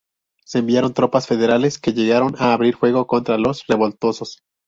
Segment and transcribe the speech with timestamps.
[0.43, 4.39] Se enviaron tropas federales, que llegaron a abrir fuego contra los revoltosos.